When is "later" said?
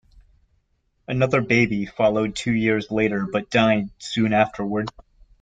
2.89-3.27